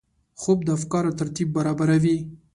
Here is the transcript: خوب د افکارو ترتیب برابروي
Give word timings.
خوب 0.41 0.59
د 0.63 0.69
افکارو 0.77 1.17
ترتیب 1.19 1.49
برابروي 1.57 2.17